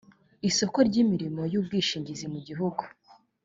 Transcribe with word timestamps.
isoko 0.49 0.77
ry 0.87 0.95
imirimo 1.03 1.41
y 1.51 1.57
ubwishingizi 1.59 2.25
mu 2.33 2.39
gihugu 2.47 2.83